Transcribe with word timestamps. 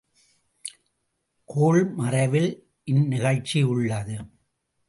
கோள்மறைவில் 1.49 2.51
இந்நிகழ்ச்சி 2.83 3.61
உள்ளது. 3.63 4.17